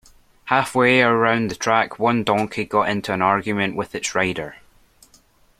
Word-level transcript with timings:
Halfway 0.45 1.01
around 1.03 1.51
the 1.51 1.55
track 1.55 1.99
one 1.99 2.23
donkey 2.23 2.65
got 2.65 2.89
into 2.89 3.13
an 3.13 3.21
argument 3.21 3.75
with 3.75 3.93
its 3.93 4.15
rider. 4.15 4.55